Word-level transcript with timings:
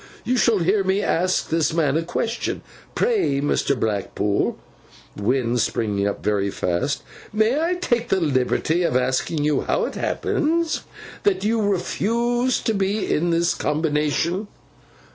You 0.25 0.35
shall 0.35 0.57
hear 0.57 0.83
me 0.83 1.03
ask 1.03 1.49
this 1.49 1.73
man 1.75 1.95
a 1.95 2.01
question. 2.01 2.63
Pray, 2.95 3.39
Mr. 3.39 3.79
Blackpool'—wind 3.79 5.59
springing 5.59 6.07
up 6.07 6.23
very 6.23 6.49
fast—'may 6.49 7.59
I 7.61 7.75
take 7.75 8.09
the 8.09 8.19
liberty 8.19 8.81
of 8.81 8.95
asking 8.97 9.43
you 9.43 9.61
how 9.61 9.85
it 9.85 9.93
happens 9.93 10.81
that 11.21 11.43
you 11.43 11.61
refused 11.61 12.65
to 12.65 12.73
be 12.73 13.13
in 13.13 13.29
this 13.29 13.53
Combination? 13.53 14.47